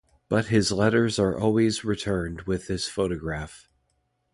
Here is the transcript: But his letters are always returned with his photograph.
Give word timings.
But 0.29 0.45
his 0.47 0.71
letters 0.71 1.19
are 1.19 1.37
always 1.39 1.85
returned 1.85 2.41
with 2.47 2.65
his 2.65 2.87
photograph. 2.87 3.69